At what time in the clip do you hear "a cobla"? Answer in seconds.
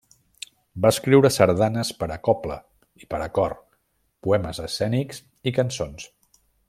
2.15-2.57